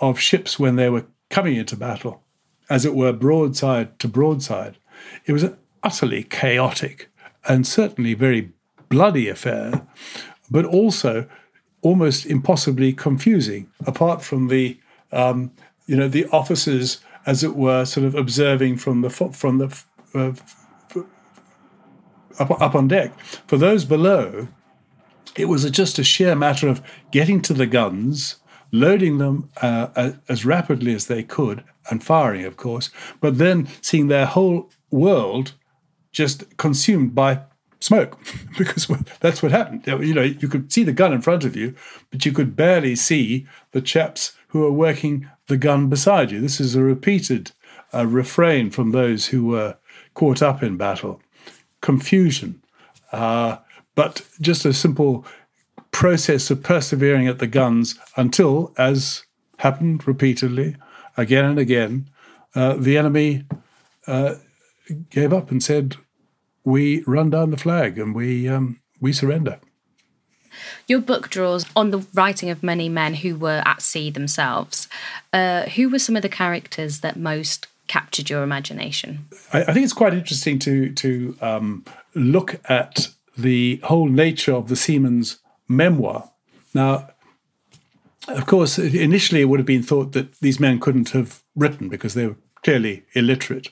[0.00, 2.21] of ships when they were coming into battle,
[2.68, 4.78] as it were broadside to broadside,
[5.26, 7.08] it was an utterly chaotic
[7.48, 8.52] and certainly very
[8.88, 9.86] bloody affair,
[10.50, 11.26] but also
[11.80, 14.78] almost impossibly confusing, apart from the
[15.10, 15.50] um,
[15.86, 19.82] you know the officers, as it were, sort of observing from the from the
[20.14, 20.32] uh,
[22.38, 23.18] up, up on deck.
[23.46, 24.48] For those below,
[25.36, 28.36] it was just a sheer matter of getting to the guns,
[28.70, 32.90] loading them uh, as rapidly as they could, and firing, of course,
[33.20, 35.52] but then seeing their whole world
[36.12, 37.40] just consumed by
[37.80, 38.18] smoke
[38.58, 38.86] because
[39.20, 39.84] that's what happened.
[39.86, 41.74] You know, you could see the gun in front of you,
[42.10, 46.40] but you could barely see the chaps who are working the gun beside you.
[46.40, 47.52] This is a repeated
[47.92, 49.76] uh, refrain from those who were
[50.14, 51.20] caught up in battle
[51.80, 52.62] confusion,
[53.10, 53.56] uh,
[53.94, 55.26] but just a simple
[55.90, 59.24] process of persevering at the guns until, as
[59.58, 60.76] happened repeatedly,
[61.16, 62.08] again and again,
[62.54, 63.44] uh, the enemy
[64.06, 64.34] uh,
[65.10, 65.96] gave up and said,
[66.64, 69.60] "We run down the flag and we um, we surrender."
[70.86, 74.88] Your book draws on the writing of many men who were at sea themselves.
[75.32, 79.26] Uh, who were some of the characters that most captured your imagination?
[79.52, 84.68] I, I think it's quite interesting to to um, look at the whole nature of
[84.68, 86.30] the seaman's memoir.
[86.74, 87.08] Now,
[88.28, 92.14] of course, initially it would have been thought that these men couldn't have written because
[92.14, 93.70] they were clearly illiterate.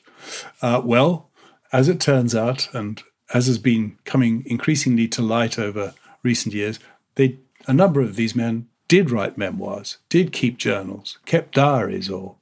[0.60, 1.30] Uh, well,
[1.72, 6.78] as it turns out, and as has been coming increasingly to light over recent years,
[7.14, 12.36] they a number of these men did write memoirs, did keep journals, kept diaries, or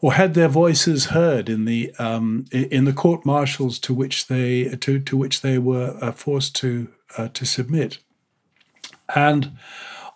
[0.00, 4.64] or had their voices heard in the um, in the court martials to which they
[4.76, 7.98] to, to which they were uh, forced to uh, to submit.
[9.14, 9.58] And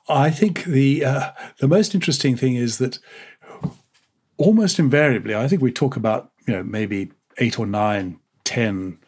[0.08, 2.98] I think the uh, the most interesting thing is that
[4.36, 8.98] almost invariably, I think we talk about you know maybe eight or nine, ten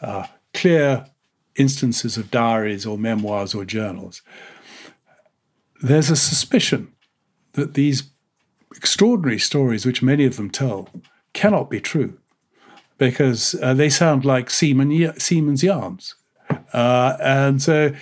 [0.00, 1.06] uh, clear
[1.56, 4.22] instances of diaries or memoirs or journals.
[5.82, 6.92] There's a suspicion
[7.52, 8.04] that these
[8.74, 10.88] extraordinary stories, which many of them tell,
[11.32, 12.18] cannot be true
[12.98, 16.14] because uh, they sound like seaman, yarns.
[16.72, 17.92] Uh, and so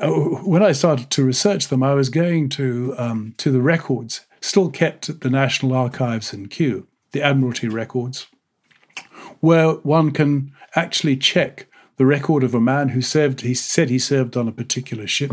[0.00, 4.70] when I started to research them, I was going to, um, to the records still
[4.70, 8.26] kept at the National Archives in Kew, the Admiralty records,
[9.40, 13.98] where one can actually check the record of a man who served, he said he
[13.98, 15.32] served on a particular ship.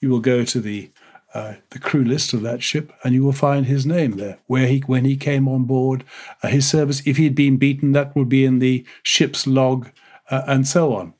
[0.00, 0.90] You will go to the
[1.34, 4.66] uh, the crew list of that ship, and you will find his name there, where
[4.66, 6.02] he when he came on board,
[6.42, 7.02] uh, his service.
[7.04, 9.90] If he'd been beaten, that would be in the ship's log,
[10.30, 11.12] uh, and so on.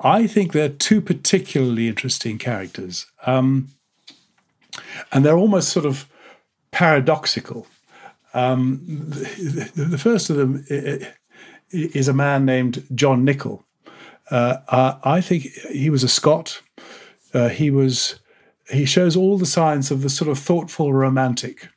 [0.00, 3.68] I think they're two particularly interesting characters, um,
[5.12, 6.06] and they're almost sort of
[6.70, 7.66] paradoxical.
[8.32, 10.64] Um, the, the, first of them
[11.70, 13.64] is a man named John Nicol.
[14.30, 16.62] Uh, I think he was a Scot.
[17.34, 18.20] Uh, he was
[18.70, 21.68] he shows all the signs of the sort of thoughtful romantic.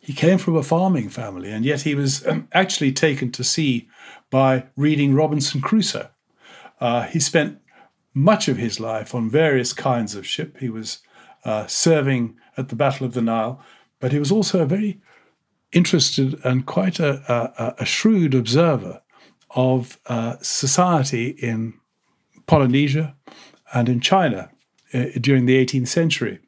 [0.00, 3.88] He came from a farming family, and yet he was actually taken to sea
[4.30, 6.08] by reading Robinson Crusoe.
[6.80, 7.58] Uh, he spent
[8.14, 10.58] much of his life on various kinds of ship.
[10.58, 10.98] He was
[11.44, 13.62] uh, serving at the Battle of the Nile,
[14.00, 15.00] but he was also a very
[15.72, 19.02] interested and quite a, a, a shrewd observer
[19.50, 21.74] of uh, society in
[22.46, 23.16] Polynesia
[23.72, 24.50] and in China
[24.94, 26.40] uh, during the 18th century.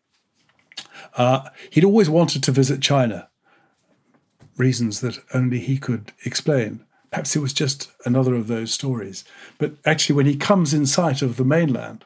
[1.17, 3.29] Uh, he'd always wanted to visit China,
[4.57, 6.85] reasons that only he could explain.
[7.11, 9.25] Perhaps it was just another of those stories.
[9.59, 12.05] But actually, when he comes in sight of the mainland,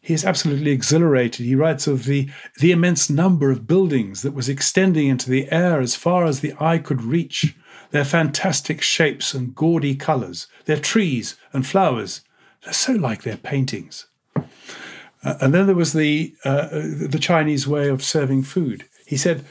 [0.00, 1.44] he is absolutely exhilarated.
[1.44, 2.30] He writes of the,
[2.60, 6.54] the immense number of buildings that was extending into the air as far as the
[6.58, 7.54] eye could reach,
[7.90, 12.22] their fantastic shapes and gaudy colours, their trees and flowers.
[12.64, 14.06] They're so like their paintings.
[14.36, 18.84] Uh, and then there was the, uh, the Chinese way of serving food.
[19.06, 19.44] He said,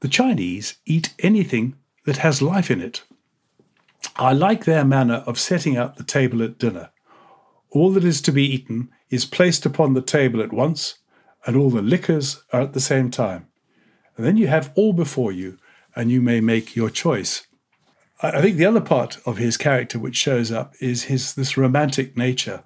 [0.00, 3.02] The Chinese eat anything that has life in it.
[4.18, 6.90] I like their manner of setting out the table at dinner.
[7.70, 10.98] All that is to be eaten is placed upon the table at once,
[11.46, 13.46] and all the liquors are at the same time.
[14.16, 15.58] And then you have all before you,
[15.94, 17.46] and you may make your choice.
[18.22, 22.16] I think the other part of his character which shows up is his this romantic
[22.16, 22.64] nature.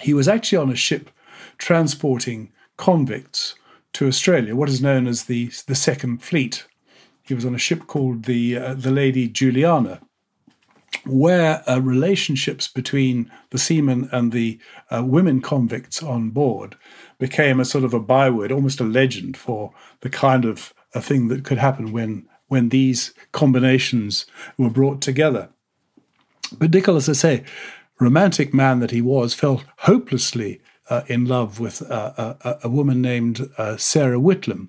[0.00, 1.10] He was actually on a ship
[1.58, 3.54] transporting convicts
[3.92, 6.66] to Australia, what is known as the the Second Fleet.
[7.22, 10.00] He was on a ship called the uh, the Lady Juliana,
[11.04, 14.58] where uh, relationships between the seamen and the
[14.90, 16.76] uh, women convicts on board
[17.18, 21.28] became a sort of a byword, almost a legend for the kind of a thing
[21.28, 24.24] that could happen when when these combinations
[24.56, 25.48] were brought together.
[26.56, 27.44] But Nicholas, I say,
[27.98, 33.50] romantic man that he was, fell hopelessly uh, in love with a, a, woman named
[33.58, 34.68] uh, Sarah Whitlam.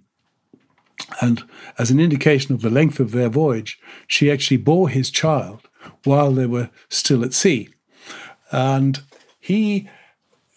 [1.21, 1.43] And
[1.77, 5.66] as an indication of the length of their voyage, she actually bore his child
[6.03, 7.69] while they were still at sea.
[8.51, 9.01] And
[9.39, 9.89] he,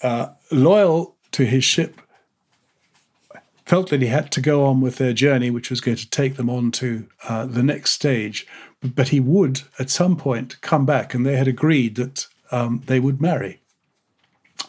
[0.03, 2.01] uh, loyal to his ship,
[3.65, 6.37] felt that he had to go on with their journey, which was going to take
[6.37, 8.47] them on to uh, the next stage.
[8.83, 12.99] But he would, at some point, come back, and they had agreed that um, they
[12.99, 13.61] would marry.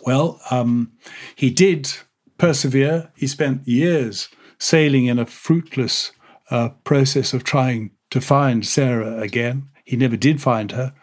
[0.06, 0.92] Well, um,
[1.36, 1.92] he did
[2.38, 3.12] persevere.
[3.16, 4.30] He spent years
[4.60, 6.12] sailing in a fruitless
[6.52, 9.70] uh, process of trying to find Sarah again.
[9.92, 10.94] He never did find her.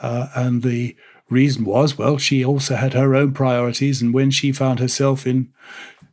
[0.00, 0.94] Uh, and the
[1.28, 4.00] reason was, well, she also had her own priorities.
[4.00, 5.52] And when she found herself in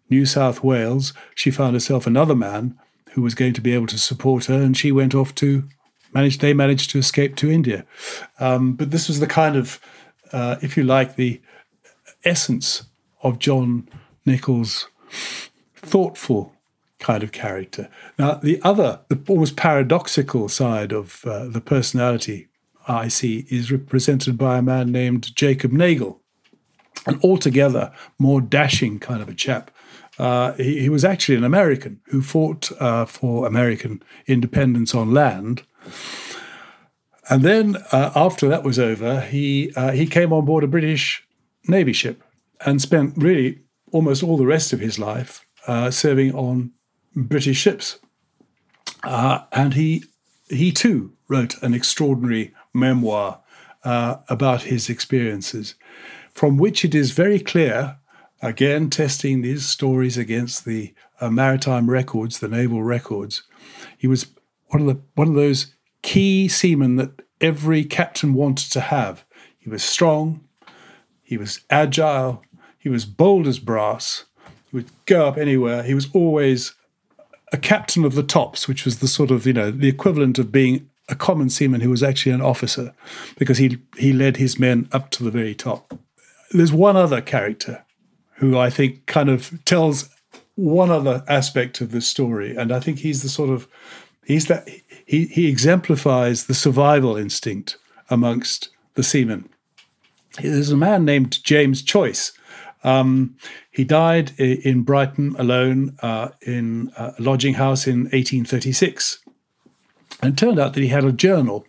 [0.09, 2.79] New South Wales, she found herself another man
[3.11, 4.59] who was going to be able to support her.
[4.59, 5.69] And she went off to
[6.15, 7.85] manage, they managed to escape to India.
[8.39, 9.79] Um, but this was the kind of,
[10.33, 11.39] uh, if you like, the
[12.23, 12.85] essence
[13.21, 13.87] of John
[14.25, 14.87] Nicol's
[15.75, 16.54] thoughtful
[17.05, 17.87] kind of character.
[18.17, 22.47] Now, the other, the almost paradoxical side of uh, the personality
[22.87, 26.19] I see is represented by a man named Jacob Nagle,
[27.05, 29.69] an altogether more dashing kind of a chap.
[30.17, 35.61] Uh, he, he, was actually an American who fought uh, for American independence on land.
[37.29, 41.23] And then, uh, after that was over, he uh, he came on board a British
[41.67, 42.23] Navy ship
[42.65, 43.59] and spent really
[43.91, 46.71] almost all the rest of his life uh, serving on
[47.15, 47.99] British ships.
[49.03, 50.03] Uh, and he,
[50.49, 53.41] he too wrote an extraordinary memoir
[53.83, 55.75] uh, about his experiences,
[56.33, 57.97] from which it is very clear,
[58.41, 63.43] again, testing these stories against the uh, maritime records, the naval records,
[63.97, 64.27] he was
[64.67, 69.23] one of, the, one of those key seamen that every captain wanted to have.
[69.57, 70.41] He was strong,
[71.23, 72.43] he was agile,
[72.77, 74.25] he was bold as brass,
[74.69, 76.73] he would go up anywhere, he was always
[77.55, 80.51] a captain of the tops, which was the sort of, you know, the equivalent of
[80.51, 82.93] being a common seaman who was actually an officer,
[83.37, 85.97] because he he led his men up to the very top.
[86.51, 87.85] There's one other character
[88.39, 90.09] who I think kind of tells
[90.55, 93.67] one other aspect of the story, and I think he's the sort of
[94.25, 94.67] he's that
[95.05, 97.77] he he exemplifies the survival instinct
[98.09, 99.47] amongst the seamen.
[100.41, 102.33] There's a man named James Choyce,
[102.85, 103.35] um,
[103.71, 109.19] he died in Brighton alone uh, in a lodging house in 1836.
[110.21, 111.65] And it turned out that he had a journal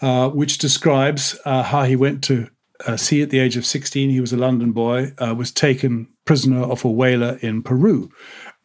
[0.00, 2.48] uh, which describes uh, how he went to
[2.86, 4.10] uh, sea at the age of 16.
[4.10, 8.10] He was a London boy, uh, was taken prisoner of a whaler in Peru,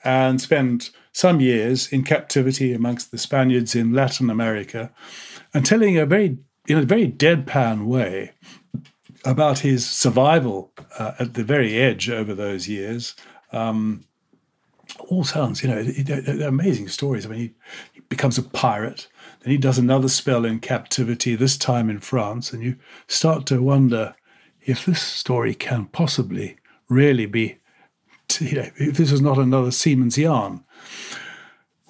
[0.04, 4.92] and spent some years in captivity amongst the Spaniards in Latin America,
[5.54, 6.38] and telling a very
[6.68, 8.34] in a very deadpan way
[9.26, 13.16] about his survival uh, at the very edge over those years.
[13.52, 14.06] Um,
[15.08, 17.26] all sounds, you know, they're amazing stories.
[17.26, 17.54] I mean, he,
[17.94, 19.08] he, becomes a pirate,
[19.42, 22.76] then he does another spell in captivity, this time in France, and you
[23.08, 24.16] start to wonder
[24.62, 26.58] if this story can possibly
[26.90, 27.58] really be,
[28.40, 30.64] you know, if this is not another seaman's yarn.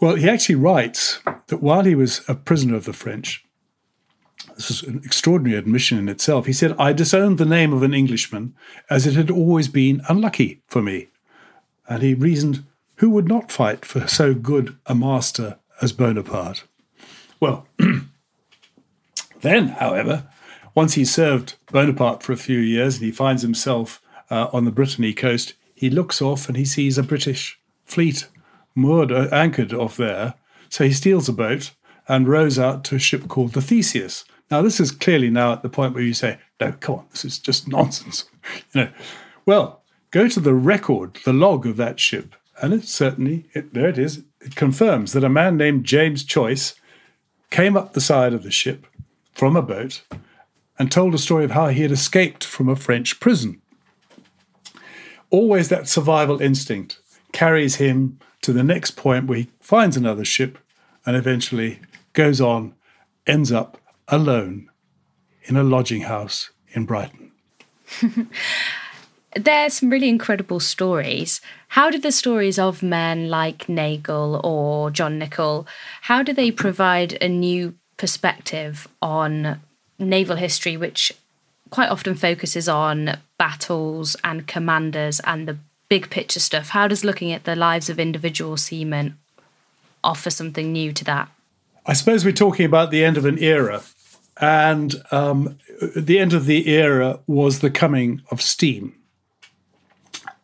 [0.02, 3.46] Well, he actually writes that while he was a prisoner of the French,
[4.60, 6.46] this is an extraordinary admission in itself.
[6.46, 8.56] He said, I disowned the name of an Englishman
[8.90, 11.08] as it had always been unlucky for me.
[11.88, 16.66] And he reasoned, who would not fight for so good a master as Bonaparte?
[17.40, 17.70] Well,
[19.40, 20.28] then, however,
[20.76, 24.72] once he served Bonaparte for a few years and he finds himself uh, on the
[24.72, 28.28] Brittany coast, he looks off and he sees a British fleet
[28.76, 30.34] moored, uh, anchored off there.
[30.68, 31.72] So he steals a boat
[32.10, 34.26] and rows out to a ship called the Theseus.
[34.52, 37.24] Now, this is clearly now at the point where you say, no, come on, this
[37.24, 38.26] is just nonsense.
[38.74, 38.90] you know,
[39.46, 43.90] well, go to the record, the log of that ship, and it certainly, it, there
[43.90, 46.76] it is, it confirms that a man named James Choyce
[47.50, 48.86] came up the side of the ship
[49.34, 50.04] from a boat
[50.78, 53.62] and told a story of how he had escaped from a French prison.
[55.30, 57.00] Always that survival instinct
[57.32, 60.58] carries him to the next point where he finds another ship
[61.06, 61.80] and eventually
[62.14, 62.74] goes on,
[63.28, 63.79] ends up
[64.10, 64.70] alone
[65.44, 67.32] in a lodging house in Brighton.
[69.36, 71.40] There's some really incredible stories.
[71.70, 75.68] How do the stories of men like Nagle or John Nicol,
[76.02, 79.62] how do they provide a new perspective on
[80.00, 81.12] naval history, which
[81.70, 85.58] quite often focuses on battles and commanders and the
[85.90, 86.70] big picture stuff?
[86.70, 89.20] How does looking at the lives of individual seamen
[90.04, 91.30] offer something new to that?
[91.86, 93.84] I suppose we're talking about the end of an era.
[94.40, 95.58] And um,
[95.96, 98.96] the end of the era was the coming of steam.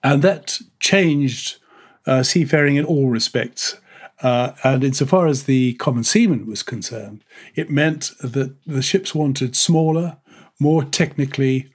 [0.04, 1.58] And that changed
[2.06, 3.80] uh, seafaring in all respects.
[4.22, 7.24] Uh, and insofar as the common seaman was concerned,
[7.56, 10.18] it meant that the ships wanted smaller,
[10.60, 11.74] more technically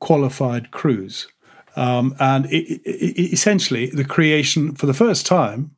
[0.00, 1.28] qualified crews.
[1.76, 5.76] Um, and it, it, essentially, the creation for the first time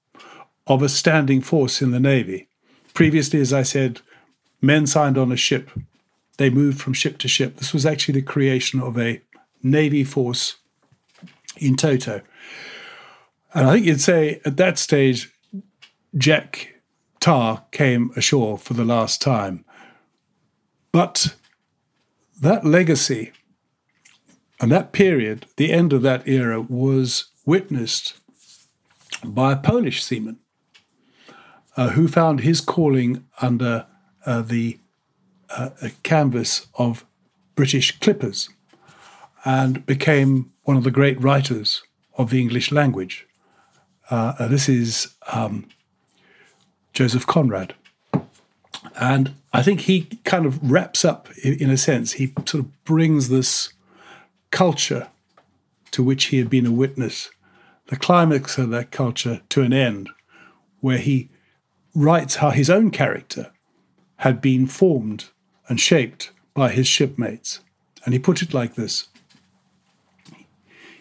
[0.67, 2.49] of a standing force in the Navy.
[2.95, 4.01] Previously, as I said,
[4.61, 5.71] men signed on a ship,
[6.39, 7.57] they moved from ship to ship.
[7.57, 9.21] This was actually the creation of a
[9.63, 10.57] Navy force
[11.57, 12.23] in toto.
[13.53, 15.33] And I think you'd say at that stage,
[16.17, 16.81] Jack
[17.21, 19.65] Tar came ashore for the last time.
[20.93, 21.37] But
[22.41, 23.33] that legacy
[24.61, 28.19] and that period, the end of that era, was witnessed
[29.25, 30.39] by a Polish seaman
[31.77, 33.87] uh, who found his calling under
[34.27, 34.79] uh, the
[35.51, 35.71] uh,
[36.03, 37.05] canvas of
[37.55, 38.49] British clippers
[39.45, 41.83] and became one of the great writers
[42.17, 43.27] of the English language.
[44.11, 45.69] Uh, uh, this is um,
[46.93, 47.75] Joseph Conrad.
[48.97, 53.29] And I think he kind of wraps up, in a sense, he sort of brings
[53.29, 53.73] this
[54.51, 55.09] culture
[55.93, 57.31] to which he had been a witness,
[57.87, 60.09] the climax of that culture to an end,
[60.81, 61.31] where he
[61.95, 63.53] writes how his own character
[64.21, 65.31] had been formed
[65.67, 67.61] and shaped by his shipmates.
[68.05, 69.09] And he put it like this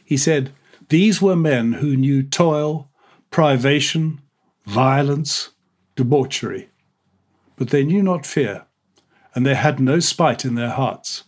[0.04, 0.54] He said,
[0.88, 2.90] These were men who knew toil,
[3.30, 4.22] privation,
[4.66, 5.50] violence,
[5.98, 6.70] debauchery,
[7.58, 8.66] but they knew not fear,
[9.36, 11.26] and they had no spite in their hearts.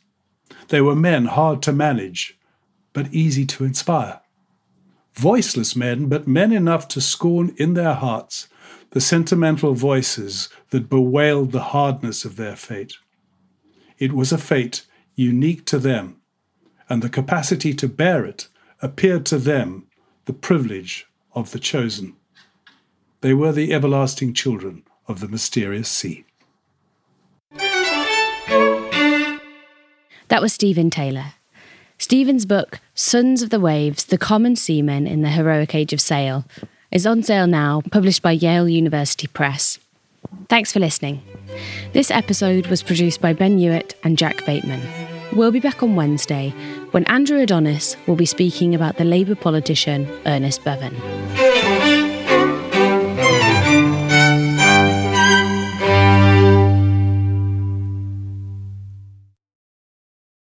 [0.70, 2.38] They were men hard to manage,
[2.94, 4.22] but easy to inspire.
[5.16, 8.48] Voiceless men, but men enough to scorn in their hearts
[8.92, 12.94] the sentimental voices that bewailed the hardness of their fate.
[13.98, 14.86] It was a fate
[15.16, 16.22] unique to them,
[16.90, 18.48] and the capacity to bear it
[18.82, 19.88] appeared to them
[20.26, 22.16] the privilege of the chosen.
[23.22, 26.26] They were the everlasting children of the mysterious sea.
[30.28, 31.34] That was Stephen Taylor.
[31.98, 36.46] Stephen's book, Sons of the Waves The Common Seamen in the Heroic Age of Sail,
[36.92, 39.80] is on sale now, published by Yale University Press.
[40.50, 41.22] Thanks for listening.
[41.94, 44.82] This episode was produced by Ben Hewitt and Jack Bateman.
[45.34, 46.54] We'll be back on Wednesday
[46.92, 50.94] when Andrew Adonis will be speaking about the Labour politician Ernest Bevin.